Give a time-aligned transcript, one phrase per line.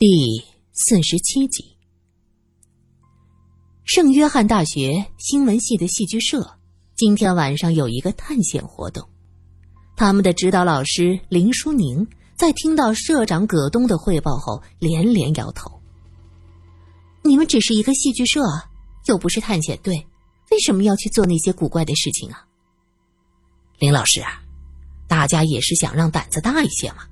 [0.00, 1.76] 第四十七集，
[3.84, 6.56] 圣约翰大学新闻系的戏剧社
[6.96, 9.06] 今天晚上有一个探险活动。
[9.98, 15.70] 他们的指导老师林淑宁在听到社长葛东的汇报后，连连摇头
[17.22, 18.40] ：“你们只是一个戏剧社，
[19.04, 20.06] 又不是探险队，
[20.50, 22.42] 为什么要去做那些古怪的事情啊？”
[23.78, 24.40] 林老师啊，
[25.06, 27.06] 大家也是想让胆子大一些嘛。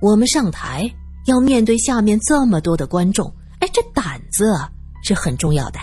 [0.00, 0.90] 我们上台。
[1.26, 4.54] 要面对下面这么多的观众，哎，这胆子
[5.02, 5.78] 是很重要的。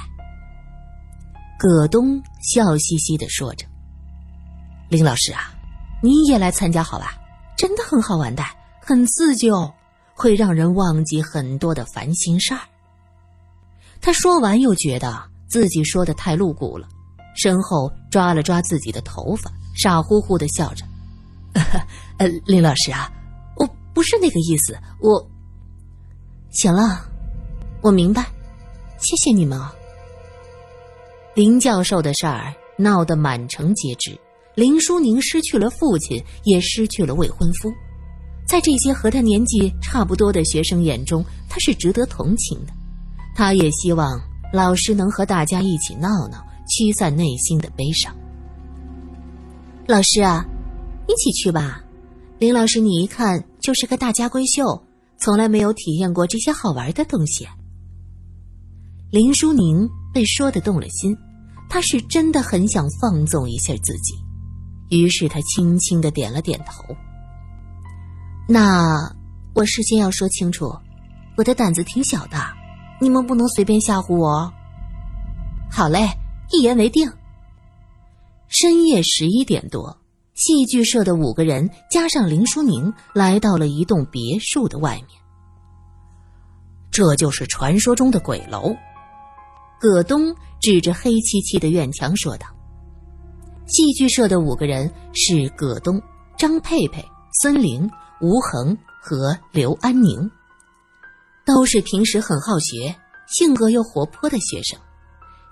[1.57, 3.65] 葛东笑嘻嘻的说着
[4.89, 5.53] ：“林老师啊，
[6.01, 7.15] 你也来参加好吧？
[7.55, 8.43] 真的很好玩的，
[8.81, 9.71] 很自救，
[10.15, 12.61] 会让人忘记很多的烦心事儿。”
[14.01, 16.87] 他说完，又觉得自己说的太露骨了，
[17.35, 20.83] 身后抓了抓自己的头发，傻乎乎的笑着
[22.17, 23.11] ：“呃，林老师啊，
[23.57, 25.23] 我不是那个意思，我……”
[26.51, 27.09] 行了，
[27.81, 28.25] 我明白，
[28.99, 29.73] 谢谢你们啊。
[31.33, 34.19] 林教授的事儿闹得满城皆知，
[34.53, 37.71] 林淑宁失去了父亲，也失去了未婚夫，
[38.45, 42.73] 在这些和他年纪差不多的学生眼中，他是值得同情的。
[43.33, 44.19] 他也希望
[44.51, 48.13] 老师能和大家一起闹闹，驱散内心的悲伤。
[49.87, 50.45] 老师啊，
[51.07, 51.81] 一起去吧。
[52.39, 54.83] 林老师，你一看就是个大家闺秀。
[55.21, 57.47] 从来没有体验过这些好玩的东西。
[59.11, 61.15] 林淑宁被说的动了心，
[61.69, 64.15] 她是真的很想放纵一下自己，
[64.89, 66.83] 于是她轻轻的点了点头。
[68.49, 68.97] 那
[69.53, 70.73] 我事先要说清楚，
[71.37, 72.37] 我的胆子挺小的，
[72.99, 74.51] 你们不能随便吓唬我。
[75.69, 76.09] 好嘞，
[76.51, 77.07] 一言为定。
[78.47, 80.00] 深夜十一点多。
[80.43, 85.07] 戏剧社的五个人加上林淑宁来到了一栋别墅的外面。
[86.89, 88.75] 这就是传说中的鬼楼。
[89.79, 92.47] 葛东指着黑漆漆的院墙说道
[93.69, 96.01] ：“戏剧社的五个人是葛东、
[96.39, 97.05] 张佩佩、
[97.39, 97.87] 孙玲、
[98.19, 100.27] 吴恒和刘安宁，
[101.45, 102.95] 都是平时很好学、
[103.27, 104.79] 性格又活泼的学生。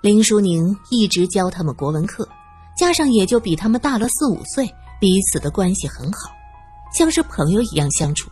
[0.02, 2.28] 林淑宁一直教他们国文课，
[2.76, 4.68] 加上也就比他们大了四五岁。”
[5.00, 6.30] 彼此的关系很好，
[6.94, 8.30] 像是朋友一样相处。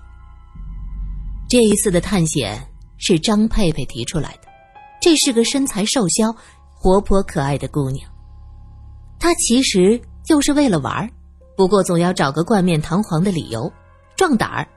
[1.48, 2.60] 这一次的探险
[2.98, 4.48] 是张佩佩提出来的，
[5.00, 6.30] 这是个身材瘦削、
[6.74, 8.06] 活泼可爱的姑娘。
[9.18, 11.08] 她其实就是为了玩儿
[11.56, 13.72] 不过总要找个冠冕堂皇的理由，
[14.14, 14.68] 壮胆儿，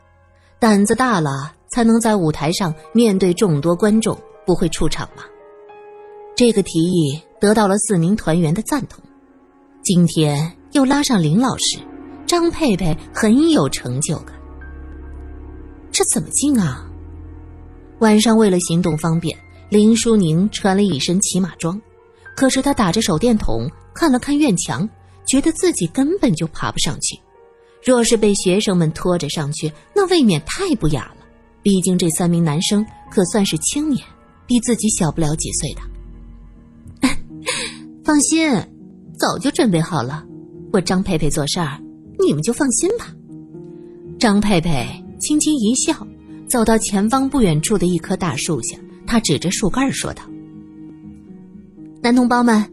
[0.60, 5.24] 胆子大了才能在舞台上面对众多观众不会出场嘛。
[6.38, 9.04] 这个提议得到了四名团员的赞同。
[9.84, 10.61] 今天。
[10.74, 11.80] 又拉上林老师，
[12.26, 14.36] 张佩佩很有成就感。
[15.92, 16.88] 这怎么进啊？
[18.00, 19.38] 晚上为了行动方便，
[19.70, 21.80] 林淑宁穿了一身骑马装。
[22.36, 24.90] 可是她打着手电筒看了看院墙，
[25.26, 27.20] 觉得自己根本就爬不上去。
[27.84, 31.26] 若是被学生们拖着上去，那未免太不雅了。
[31.62, 34.04] 毕竟这三名男生可算是青年，
[34.48, 37.10] 比自己小不了几岁的。
[38.04, 38.50] 放心，
[39.20, 40.26] 早就准备好了。
[40.72, 41.78] 我张佩佩做事儿，
[42.20, 43.14] 你们就放心吧。
[44.18, 44.86] 张佩佩
[45.20, 46.08] 轻轻一笑，
[46.48, 50.24] 走到前方不远处的一棵大树下，他指着树干说道
[52.02, 52.64] ：“男同胞们，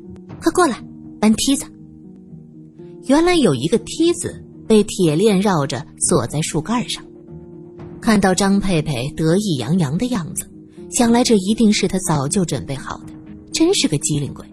[0.41, 0.81] 快过来，
[1.20, 1.64] 搬梯子。”
[3.06, 7.03] 原来有一个梯子被铁链绕着锁在树干上。
[8.00, 10.48] 看到张佩佩得意洋洋的样子，
[10.91, 13.12] 想来这一定是他早就准备好的，
[13.53, 14.47] 真是个机灵鬼。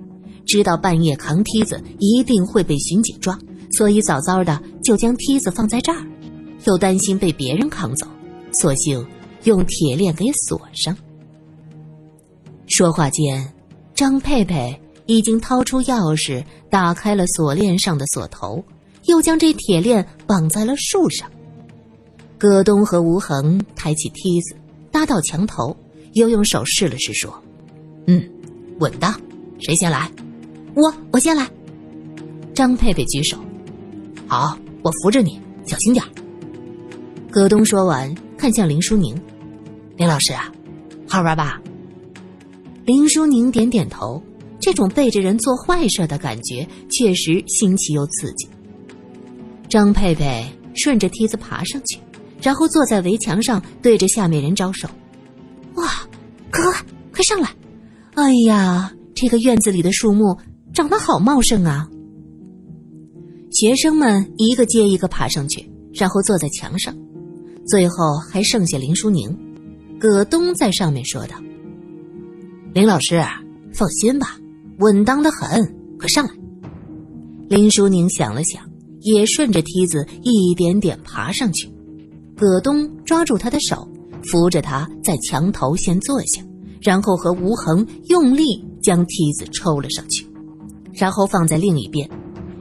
[0.45, 3.37] 知道半夜扛梯子一定会被巡警抓，
[3.77, 6.05] 所以早早的就将梯子放在这儿，
[6.65, 8.07] 又担心被别人扛走，
[8.53, 9.05] 索性
[9.43, 10.95] 用铁链给锁上。
[12.67, 13.53] 说话间，
[13.93, 18.63] 张佩佩已经掏出钥匙打开了锁链上的锁头，
[19.05, 21.29] 又将这铁链绑在了树上。
[22.37, 24.55] 葛东和吴恒抬起梯子
[24.91, 25.75] 搭到墙头，
[26.13, 27.33] 又用手试了试，说
[28.07, 28.27] ：“嗯，
[28.79, 29.13] 稳当。
[29.59, 30.11] 谁先来？”
[30.75, 31.49] 我我先来，
[32.53, 33.37] 张佩佩举手，
[34.27, 36.03] 好，我扶着你，小心点
[37.31, 39.15] 葛东说完，看向林淑宁，
[39.95, 40.51] 林老师啊，
[41.07, 41.61] 好玩吧？
[42.83, 44.21] 林淑宁点点头，
[44.59, 48.45] 这种背着人做坏事的感觉确实新奇又刺激。
[49.69, 50.45] 张佩佩
[50.75, 51.97] 顺着梯子爬上去，
[52.41, 54.89] 然后坐在围墙上，对着下面人招手
[55.75, 55.87] ：“哇，
[56.51, 57.49] 快快快上来！
[58.15, 60.37] 哎呀，这个院子里的树木……”
[60.75, 61.89] 长得好茂盛啊！
[63.49, 66.93] 学生们一个接一个爬上去，然后坐在墙上，
[67.65, 67.95] 最后
[68.29, 69.39] 还剩下林淑宁。
[69.97, 71.37] 葛东在上面说道
[72.75, 73.23] ：“林老师，
[73.73, 74.37] 放心吧，
[74.79, 76.33] 稳当的很，快上来。”
[77.47, 78.61] 林淑宁想了想，
[78.99, 81.71] 也顺着梯子一点点爬上去。
[82.35, 83.87] 葛东抓住他的手，
[84.23, 86.41] 扶着他在墙头先坐下，
[86.81, 90.27] 然后和吴恒用力将梯子抽了上去，
[90.95, 92.09] 然后放在另一边。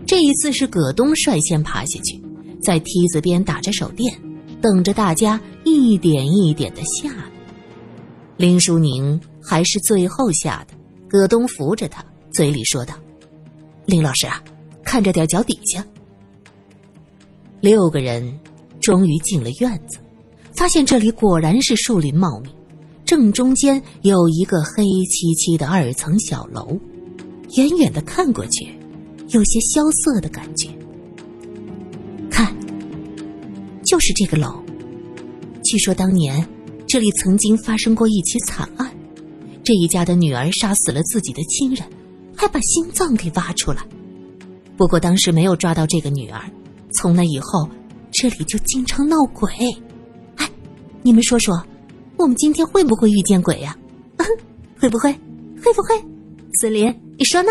[0.06, 2.22] 这一次是葛东率先爬下去，
[2.62, 4.14] 在梯子边打着手电，
[4.60, 7.24] 等着大家一点一点的下来。
[8.36, 10.74] 林淑宁还是最后下的，
[11.08, 12.94] 葛东扶着他，嘴里说道
[13.86, 14.42] ：“林老师啊。”
[14.84, 15.84] 看着点脚底下，
[17.60, 18.38] 六个人
[18.80, 19.98] 终于进了院子，
[20.54, 22.50] 发现这里果然是树林茂密，
[23.04, 26.78] 正中间有一个黑漆漆的二层小楼，
[27.56, 28.66] 远远的看过去，
[29.28, 30.68] 有些萧瑟的感觉。
[32.30, 32.54] 看，
[33.84, 34.62] 就是这个楼。
[35.62, 36.46] 据说当年
[36.86, 38.90] 这里曾经发生过一起惨案，
[39.62, 41.86] 这一家的女儿杀死了自己的亲人，
[42.36, 43.82] 还把心脏给挖出来。
[44.76, 46.40] 不过当时没有抓到这个女儿，
[46.92, 47.68] 从那以后，
[48.10, 49.50] 这里就经常闹鬼。
[50.36, 50.50] 哎，
[51.02, 51.64] 你们说说，
[52.16, 53.76] 我们今天会不会遇见鬼呀？
[54.76, 55.12] 会不会？
[55.62, 56.13] 会不会？
[56.60, 57.48] 孙林，你说呢？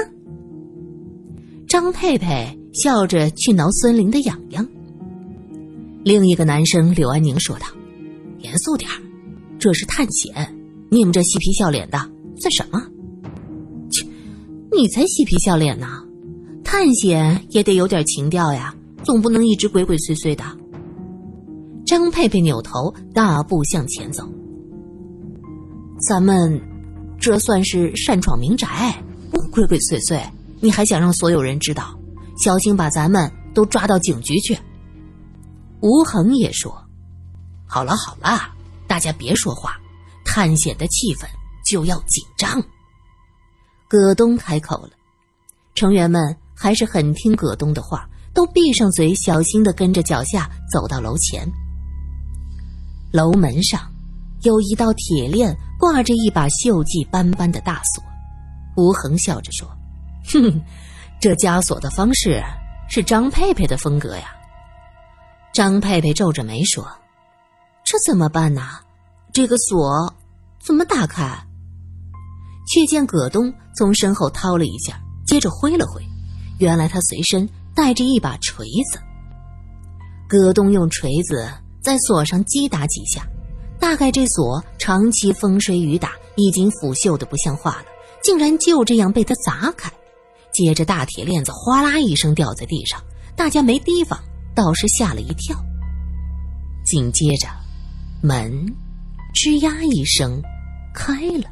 [1.68, 4.68] 张佩佩笑着去挠孙林的痒痒。
[6.04, 7.66] 另一个男生柳安宁说道
[8.40, 8.90] ：“严肃点
[9.60, 10.34] 这是探险，
[10.90, 11.98] 你们这嬉皮笑脸的
[12.38, 12.80] 算什么？
[13.90, 14.08] 切，
[14.72, 15.88] 你才嬉皮笑脸呢！”
[16.64, 18.74] 探险也得有点情调呀，
[19.04, 20.44] 总不能一直鬼鬼祟祟的。
[21.86, 24.24] 张佩佩扭头大步向前走。
[26.08, 26.60] 咱们
[27.19, 28.95] 这算是擅闯民宅，
[29.51, 30.21] 鬼鬼祟祟。
[30.60, 31.98] 你还想让所有人知道，
[32.38, 34.57] 小心把咱们都抓到警局去。
[35.81, 36.74] 吴恒也说
[37.68, 38.54] ：“好了好了，
[38.88, 39.77] 大家别说话，
[40.25, 41.25] 探险的气氛
[41.69, 42.63] 就要紧张。”
[43.89, 44.92] 葛东开口了，
[45.75, 46.38] 成员们。
[46.56, 51.51] 还是很听葛东的话，都闭上嘴，小心的跟着脚下走到楼前。
[53.12, 53.81] 楼门上
[54.44, 58.01] 有一道铁链，挂着一把锈迹斑斑的大锁。
[58.77, 59.68] 吴恒笑着说
[60.31, 60.62] ：“哼，
[61.19, 62.41] 这加锁的方式
[62.88, 64.33] 是张佩佩的风格呀。”
[65.53, 66.88] 张佩佩皱着眉说
[67.83, 68.62] ：“这怎么办呢？
[69.33, 70.15] 这个锁
[70.57, 71.38] 怎么打开？”
[72.65, 74.97] 却见葛东从身后掏了一下，
[75.27, 76.01] 接着挥了挥。
[76.59, 79.01] 原来他随身带着一把锤子。
[80.30, 81.51] 葛东用锤子
[81.81, 83.27] 在锁上击打几下，
[83.83, 87.85] 大概这锁长期风吹雨打，已经腐朽的不像话了，
[88.24, 89.91] 竟然就这样被他砸开。
[90.53, 93.03] 接着大铁链子哗啦一声掉在地上，
[93.35, 94.18] 大家没提防，
[94.56, 95.53] 倒是吓了一跳。
[96.85, 97.50] 紧接着，
[98.21, 98.50] 门
[99.35, 100.41] 吱呀一声
[100.95, 101.50] 开了。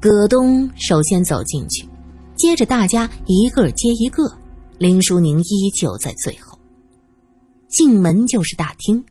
[0.00, 1.86] 葛东首先走进去。
[2.36, 4.22] 接着，大家一个接一个，
[4.78, 6.58] 林淑宁依旧在最后。
[7.68, 9.04] 进门就是大厅，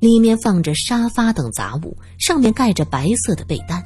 [0.00, 3.84] 里面放着沙发等杂物，上面盖着白色的被单。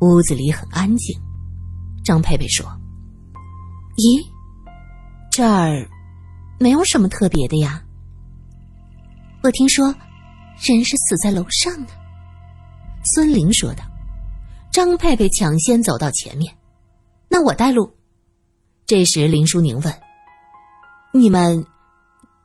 [0.00, 1.18] 屋子里很安静。
[2.04, 2.66] 张佩佩说
[3.96, 4.26] ：“咦，
[5.30, 5.88] 这儿
[6.58, 7.82] 没有什么特别的呀？
[9.42, 9.94] 我听说
[10.60, 11.92] 人是死在楼上的。”
[13.14, 13.84] 孙玲说道。
[14.72, 16.56] 张佩佩抢先走到前面。
[17.28, 17.92] 那我带路。
[18.86, 19.94] 这时，林淑宁问
[21.12, 21.66] ：“你们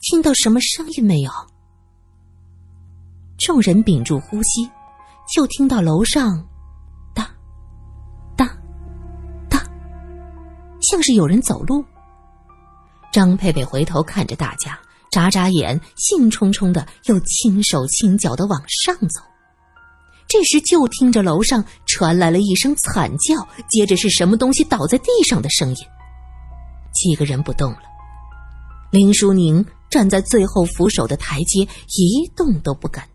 [0.02, 1.32] 听到什么声音没有？”
[3.38, 4.70] 众人屏住呼吸，
[5.34, 6.42] 就听到楼上
[7.14, 7.30] “哒
[8.36, 8.50] 哒
[9.50, 9.62] 哒”，
[10.82, 11.84] 像是有人走路。
[13.12, 14.80] 张佩佩回头看着大家，
[15.12, 19.22] 眨眨眼，兴冲冲的又轻手轻脚的往上走。
[20.28, 25.78] 这时，就听着楼上传来了一声惨叫，接着是什么东西倒在地上的声音。
[26.94, 27.82] 几个人不动了，
[28.92, 33.08] 林淑宁站在最后扶手的台阶，一动都不敢。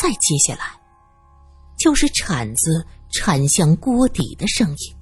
[0.00, 0.80] 再接下来，
[1.78, 4.96] 就是铲子铲向锅底的声音，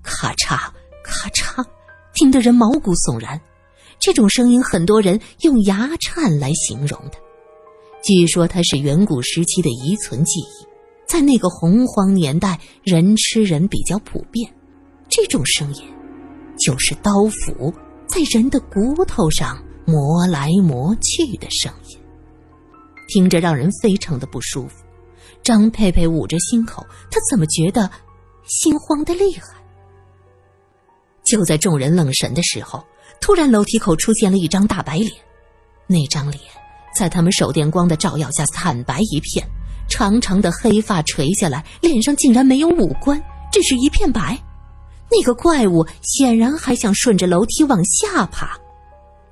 [0.00, 0.70] 咔嚓
[1.02, 1.64] 咔嚓，
[2.14, 3.40] 听得人毛骨悚然。
[3.98, 7.18] 这种声音，很多人用牙颤来形容的。
[8.04, 10.66] 据说它是远古时期的遗存记忆，
[11.04, 14.48] 在那个洪荒年代，人吃人比较普遍，
[15.08, 15.82] 这种声音
[16.60, 17.74] 就是刀斧
[18.06, 21.98] 在人的骨头上磨来磨去的声音，
[23.08, 24.84] 听着让人非常的不舒服。
[25.42, 27.90] 张佩佩捂着心口，她怎么觉得
[28.46, 29.48] 心慌的厉害？
[31.24, 32.84] 就在众人愣神的时候，
[33.20, 35.12] 突然楼梯口出现了一张大白脸，
[35.86, 36.40] 那张脸。
[36.94, 39.44] 在他们手电光的照耀下惨白一片，
[39.88, 43.20] 长长的黑发垂下来，脸上竟然没有五官，
[43.50, 44.38] 只是一片白。
[45.10, 48.56] 那个怪物显然还想顺着楼梯往下爬。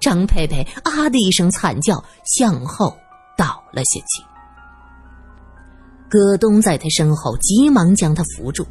[0.01, 2.97] 张佩佩啊的一声惨叫，向后
[3.43, 4.23] 倒了下去。
[6.09, 8.65] 葛东在他身后急忙将他扶住。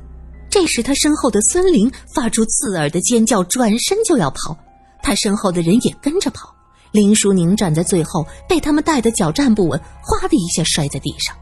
[0.49, 4.57] 这时，他身后的孙玲发出刺耳的尖叫，转身就要跑。
[5.03, 6.55] 他身后的人也跟着跑。
[6.91, 11.35] 林淑宁站在最后，被他们带的脚站不稳，哗的一下摔在地上。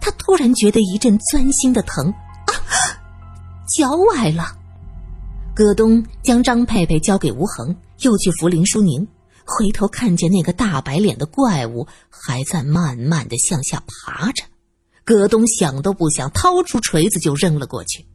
[0.00, 2.08] 他突然觉得一阵钻心的疼，
[2.46, 2.50] 啊，
[3.76, 4.56] 脚崴了。
[5.54, 9.06] 葛东将张佩佩交给吴恒，又去扶林淑宁。
[9.56, 14.44] 回头看见那个大白脸的怪物还在慢慢的向下爬着，
[15.04, 18.06] 葛东想都不想，掏出锤子就扔了过去。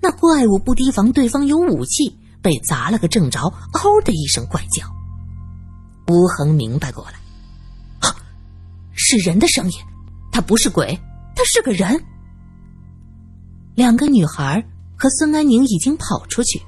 [0.00, 3.40] 那怪物不提防对方有武器，被砸了个正着，
[3.72, 4.86] 嗷的一声怪叫。
[6.08, 8.14] 吴恒明白过来，啊，
[8.92, 9.78] 是人的声音，
[10.30, 10.98] 他不是鬼，
[11.34, 12.00] 他是个人。
[13.74, 14.64] 两个女孩
[14.96, 16.62] 和孙安宁已经跑出去，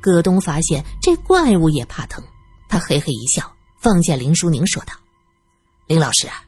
[0.00, 2.24] 葛东发现这怪物也怕疼。
[2.74, 4.92] 他嘿嘿一笑，放下林淑宁，说道
[5.86, 6.42] ：“林老师啊，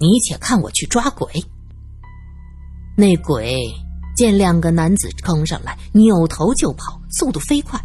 [0.00, 1.32] 你且看我去抓鬼。”
[2.98, 3.72] 那鬼
[4.16, 7.80] 见两个男子冲上来，扭头就跑，速度飞快。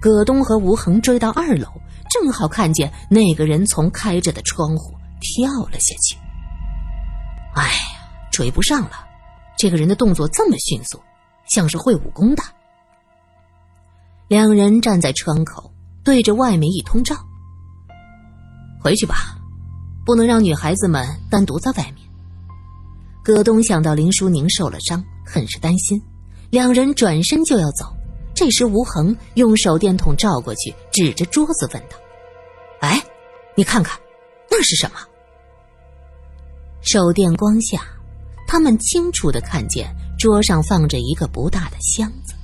[0.00, 1.68] 葛东和吴恒追到二楼，
[2.10, 6.16] 正好看见那个人从开着的窗户跳了下去。
[7.54, 9.06] 哎呀，追不上了！
[9.56, 11.00] 这个人的动作这么迅速，
[11.46, 12.42] 像是会武功的。
[14.26, 17.14] 两人站在窗口，对着外面一通照。
[18.80, 19.36] 回去吧，
[20.04, 21.96] 不能让女孩子们单独在外面。
[23.22, 26.00] 葛东想到林淑宁受了伤，很是担心。
[26.50, 27.84] 两人转身就要走，
[28.34, 31.96] 这时吴恒用手电筒照过去，指着桌子问道
[32.80, 33.02] ：“哎，
[33.54, 33.98] 你看看，
[34.50, 34.96] 那是什么？”
[36.80, 37.82] 手电光下，
[38.46, 42.34] 他们清楚的看见桌上放着一个不大的箱子，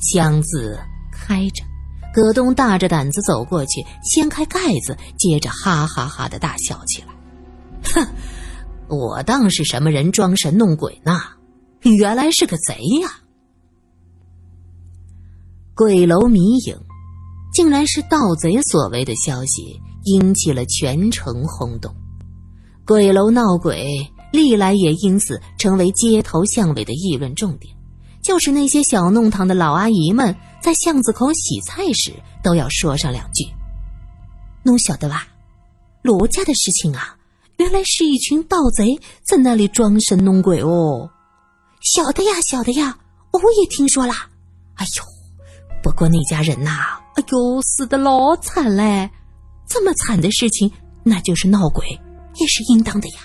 [0.00, 0.80] 箱子
[1.12, 1.62] 开着。
[2.16, 7.08] 葛东大着胆子走过去，掀开盖子，接着哈哈哈的大笑起来。
[7.92, 8.08] 哼，
[8.88, 11.20] 我当是什么人装神弄鬼呢？
[11.82, 13.20] 原来是个贼呀！
[15.74, 16.74] 鬼楼迷影，
[17.52, 21.94] 竟然是盗贼所为的消息，引起了全城轰动。
[22.86, 27.76] 鬼楼闹鬼，历来也因此成为街头巷尾的议论重点。
[28.22, 33.44] 就是那些小弄堂的老阿姨们，在巷子口洗菜时都要说上两句。
[34.64, 35.26] 侬晓得吧？
[36.02, 37.16] 罗家的事情啊，
[37.56, 41.10] 原来是一群盗贼在那里装神弄鬼哦。
[41.80, 42.98] 晓得呀，晓得呀，
[43.32, 44.28] 我也听说啦。
[44.74, 45.04] 哎呦，
[45.82, 46.70] 不过那家人呐，
[47.14, 49.10] 哎呦，死的老惨嘞！
[49.68, 50.70] 这么惨的事情，
[51.02, 51.86] 那就是闹鬼，
[52.34, 53.20] 也是应当的呀。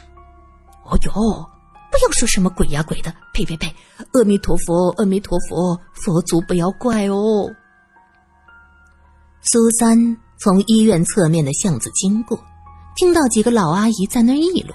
[0.86, 1.61] 哦呦。
[1.92, 3.68] 不要说什么鬼呀鬼的，呸呸呸！
[4.14, 7.54] 阿弥陀佛，阿弥陀佛，佛祖不要怪哦。
[9.42, 12.42] 苏三从医院侧面的巷子经过，
[12.96, 14.74] 听到几个老阿姨在那议论，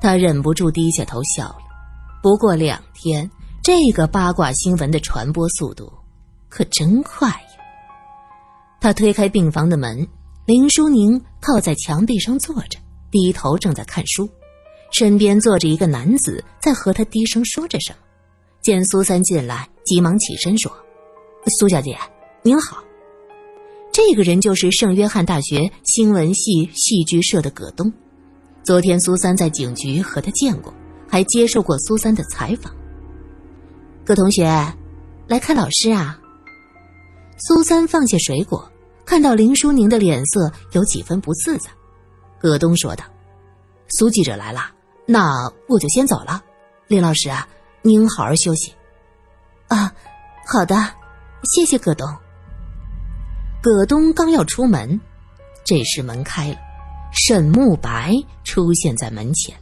[0.00, 1.58] 他忍不住低下头笑了。
[2.22, 3.30] 不过两天，
[3.62, 5.92] 这个八卦新闻的传播速度
[6.48, 7.38] 可真快呀！
[8.80, 10.06] 他推开病房的门，
[10.44, 12.78] 林淑宁靠在墙壁上坐着，
[13.10, 14.28] 低头正在看书。
[14.90, 17.98] 身边坐着一个男子，在和他低声说着什么。
[18.60, 20.70] 见苏三进来，急忙起身说
[21.58, 21.96] ：“苏小姐，
[22.42, 22.82] 您好。”
[23.92, 27.92] 这个人就是圣约翰大学新闻系戏剧社的葛东。
[28.64, 30.72] 昨天苏三在警局和他见过，
[31.08, 32.74] 还接受过苏三的采访。
[34.04, 34.44] 葛同学，
[35.26, 36.18] 来看老师啊。
[37.38, 38.70] 苏三放下水果，
[39.04, 41.70] 看到林淑宁的脸色有几分不自在。
[42.40, 43.04] 葛东说道
[43.88, 44.72] ：“苏记者来了。”
[45.10, 46.42] 那我就先走了，
[46.86, 47.48] 林老师啊，
[47.80, 48.70] 您好好休息。
[49.68, 49.90] 啊，
[50.46, 50.76] 好的，
[51.44, 52.06] 谢谢葛东。
[53.62, 55.00] 葛东刚要出门，
[55.64, 56.58] 这时门开了，
[57.10, 58.12] 沈慕白
[58.44, 59.56] 出现在门前。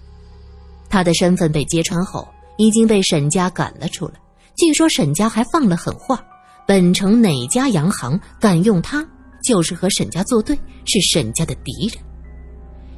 [0.91, 2.27] 他的身份被揭穿后，
[2.57, 4.15] 已经被沈家赶了出来。
[4.57, 6.21] 据说沈家还放了狠话：
[6.67, 9.07] 本城哪家洋行敢用他，
[9.45, 12.05] 就是和沈家作对，是沈家的敌人。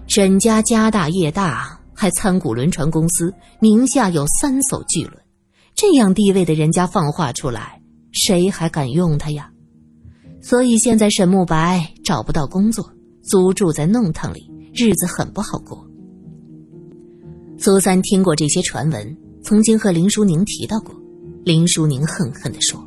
[0.06, 1.77] 沈家家大业大。
[2.00, 5.18] 还参股轮船公司，名下有三艘巨轮，
[5.74, 9.50] 这样地位的人家放话出来，谁还敢用他呀？
[10.40, 12.88] 所以现在沈慕白找不到工作，
[13.24, 15.84] 租住在弄堂里，日子很不好过。
[17.58, 20.94] 苏三听过这些传闻，曾经和林淑宁提到过。
[21.42, 22.80] 林淑宁恨恨地说：“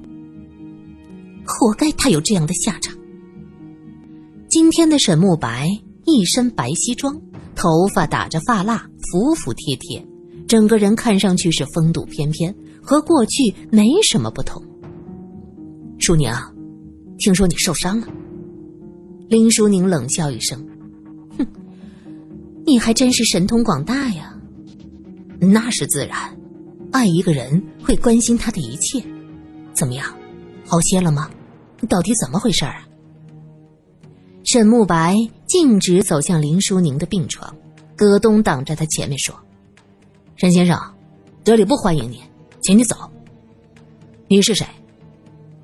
[1.46, 2.98] 活该他有这样的下场。”
[4.48, 5.68] 今天的沈慕白
[6.06, 7.14] 一身白西装。
[7.62, 10.04] 头发打着发蜡，服服帖帖，
[10.48, 12.52] 整个人看上去是风度翩翩，
[12.82, 14.60] 和过去没什么不同。
[16.00, 16.34] 淑宁，
[17.20, 18.08] 听说你受伤了。
[19.30, 20.68] 林淑宁冷笑一声
[21.38, 21.46] ：“哼，
[22.66, 24.36] 你还真是神通广大呀。
[25.40, 26.36] 那是自然，
[26.92, 29.00] 爱一个人会关心他的一切。
[29.76, 30.08] 怎么样，
[30.66, 31.30] 好些了吗？
[31.88, 32.84] 到底怎么回事啊？”
[34.54, 35.16] 沈慕白
[35.48, 37.56] 径直走向林淑宁的病床，
[37.96, 39.34] 葛东挡在他前面说
[40.36, 40.78] ：“沈先生，
[41.42, 42.22] 这里不欢迎你，
[42.62, 42.98] 请你走。
[44.28, 44.68] 你是谁？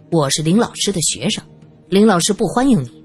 [0.09, 1.43] 我是林老师的学生，
[1.89, 3.03] 林老师不欢迎你。”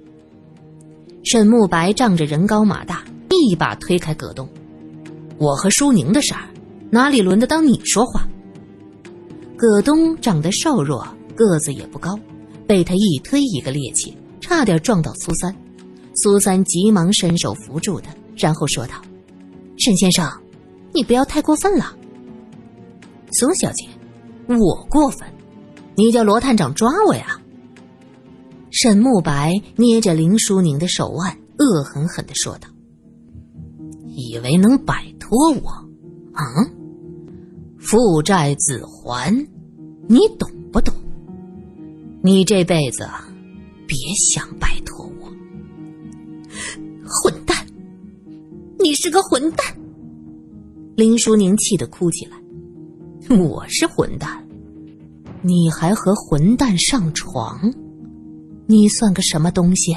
[1.26, 4.48] 沈慕白仗着人高马大，一把推开葛东
[5.36, 6.48] ：“我和舒宁的事儿，
[6.90, 8.24] 哪里轮得到你说话？”
[9.58, 12.16] 葛东长得瘦弱，个子也不高，
[12.68, 15.52] 被他一推一个趔趄，差点撞到苏三。
[16.14, 18.94] 苏三急忙伸手扶住他，然后说道
[19.78, 20.30] ：“沈先生，
[20.92, 21.96] 你不要太过分了。”
[23.32, 23.86] 苏小姐，
[24.48, 25.26] 我过分？
[25.94, 27.40] 你叫罗探长抓我呀？
[28.70, 32.68] 沈慕白捏着林淑宁的手腕，恶狠狠的说道
[34.08, 35.70] ：“以为能摆脱我？
[36.32, 36.44] 啊？
[37.78, 39.34] 父债子还，
[40.08, 40.94] 你懂不懂？
[42.22, 43.08] 你这辈子
[43.86, 43.96] 别
[44.32, 44.81] 想摆！
[47.22, 47.56] 混蛋！
[48.78, 49.66] 你是个混蛋！”
[50.96, 52.36] 林淑宁气得哭起来
[53.36, 54.46] ：“我是混蛋，
[55.42, 57.72] 你还和混蛋上床？”
[58.66, 59.96] 你算个什么东西？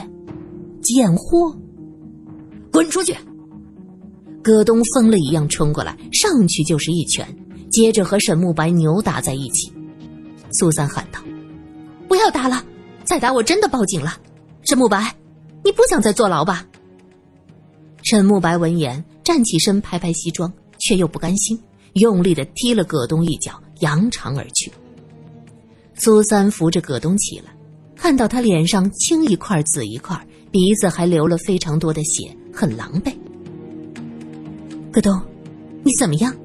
[0.81, 1.55] 贱货！
[2.71, 3.15] 滚出去！
[4.43, 7.25] 葛东疯了一样冲过来，上去就是一拳，
[7.71, 9.71] 接着和沈慕白扭打在一起。
[10.51, 11.19] 苏三喊道
[12.07, 12.63] ：“不要打了，
[13.03, 14.17] 再打我真的报警了。”
[14.63, 15.15] 沈慕白，
[15.63, 16.65] 你不想再坐牢吧？
[18.05, 21.59] 沈慕白闻言站起身，拍拍西装，却又不甘心，
[21.93, 24.71] 用力的踢了葛东一脚，扬长而去。
[25.95, 27.45] 苏三扶着葛东起来。
[27.95, 33.11] 看到他脸上青一块紫一块，鼻子还流了非常多的血，很狼狈。
[34.91, 35.19] 葛东，
[35.81, 36.35] 你怎么样？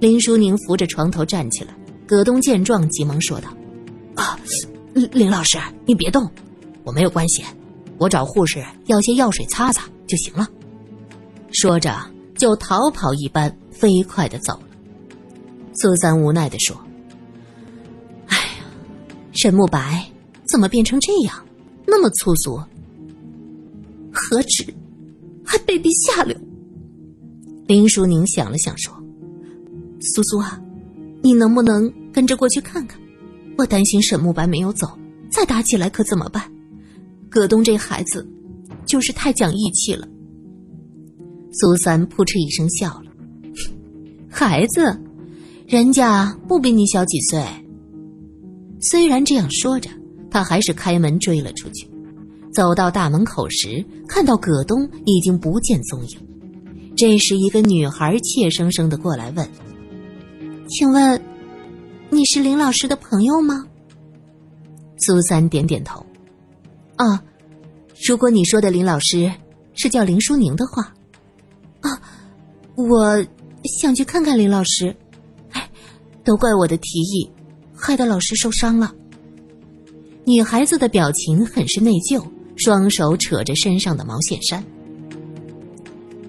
[0.00, 1.74] 林淑宁扶着床头站起来。
[2.06, 3.54] 葛东见状，急忙说道
[4.16, 4.40] ：“啊，
[4.94, 6.26] 林老师，你别动，
[6.84, 7.44] 我没有关系，
[7.98, 10.48] 我找护士要些药水擦擦就行了。”
[11.52, 11.94] 说着
[12.36, 14.66] 就逃跑一般飞快的走了。
[15.74, 16.76] 苏三无奈的说
[18.26, 18.64] ：“哎呀，
[19.32, 20.04] 沈慕白。”
[20.48, 21.44] 怎么变成这样，
[21.86, 22.58] 那么粗俗？
[24.10, 24.64] 何止，
[25.44, 26.34] 还卑鄙下流！
[27.66, 28.90] 林淑宁想了想说
[30.00, 30.58] ：“苏苏啊，
[31.22, 32.98] 你能不能跟着过去看看？
[33.58, 34.98] 我担心沈慕白没有走，
[35.30, 36.50] 再打起来可怎么办？
[37.28, 38.26] 葛东这孩子，
[38.88, 40.08] 就是太讲义气了。”
[41.52, 43.12] 苏三扑哧一声笑了
[44.28, 45.00] ：“孩子，
[45.66, 47.40] 人家不比你小几岁。
[48.80, 49.88] 虽然这样说着。”
[50.30, 51.88] 他还是开门追了出去，
[52.52, 56.18] 走到大门口时，看到葛东已经不见踪影。
[56.94, 59.48] 这时，一个女孩怯生生的过来问
[60.68, 61.18] ：“请问，
[62.10, 63.64] 你是林老师的朋友吗？”
[65.00, 66.04] 苏三点点头
[66.96, 67.24] ：“啊，
[68.06, 69.30] 如果你说的林老师
[69.74, 70.92] 是叫林淑宁的话，
[71.80, 72.00] 啊，
[72.74, 73.24] 我
[73.78, 74.94] 想去看看林老师。
[75.52, 75.70] 哎，
[76.24, 77.30] 都怪我的提议，
[77.74, 78.94] 害得老师受伤了。”
[80.24, 82.22] 女孩子的表情很是内疚，
[82.56, 84.62] 双手扯着身上的毛线衫。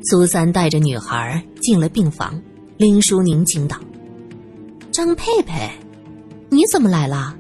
[0.04, 2.42] 苏三带着女孩进了病房，
[2.78, 3.78] 林淑宁惊道
[4.92, 5.70] ：“张佩佩，
[6.50, 7.38] 你怎么来了？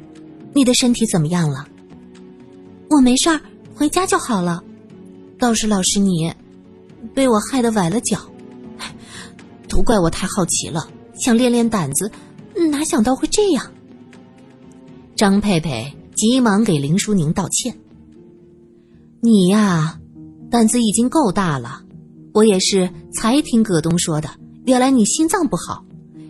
[0.53, 1.65] 你的身体怎么样了
[2.91, 3.39] ？”“我没事儿，
[3.79, 4.61] 回家就好了。
[5.39, 6.29] ”“倒是老师你，
[7.13, 8.19] 被我害得崴了脚，
[9.69, 12.11] 都怪我太好奇了，想练练胆子，
[12.69, 13.65] 哪想到会这样。”
[15.15, 15.95] 张佩佩。
[16.15, 17.73] 急忙给林淑宁道歉。
[19.21, 19.97] 你呀，
[20.51, 21.81] 胆子已经够大了。
[22.33, 24.29] 我也是才听葛东说的，
[24.65, 25.81] 原来你心脏不好。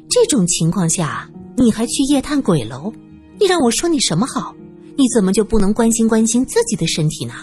[0.08, 2.94] 这种情况下，你还去夜探鬼楼？
[3.40, 4.54] 你让我说你什么好？
[5.00, 7.34] 你怎么就不能关心关心自己的身体呢？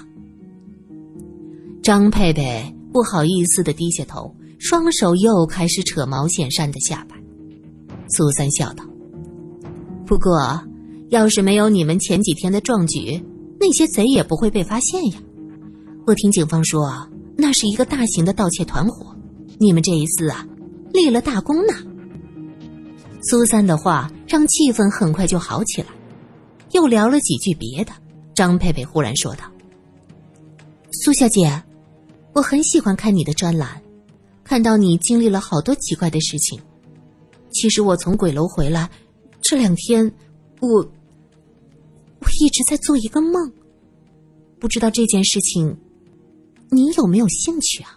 [1.83, 7.17] 张佩佩不好意思的低下头，双手又开始扯毛线衫的下摆。
[8.11, 8.85] 苏三笑道
[10.05, 10.63] ：“不过。”
[11.11, 13.23] 要是没有你们前几天的壮举，
[13.61, 15.19] 那些贼也不会被发现呀。
[16.05, 19.17] 我听警方说，那是一个大型的盗窃团伙。
[19.61, 20.45] 你们这一次啊，
[20.93, 21.73] 立了大功呢。
[23.23, 25.87] 苏三的话让气氛很快就好起来，
[26.77, 27.93] 又聊了几句别的。
[28.35, 29.51] 张佩佩忽然说道
[30.93, 31.51] ：“苏小姐，
[32.35, 33.83] 我很喜欢看你的专栏，
[34.45, 36.61] 看到你经历了好多奇怪的事情。
[37.51, 38.91] 其实我从鬼楼回来，
[39.41, 40.05] 这两天
[40.61, 40.69] 我
[42.19, 43.51] 我一直在做一个梦，
[44.61, 45.75] 不知道这件事情
[46.71, 47.96] 你有没有兴趣啊？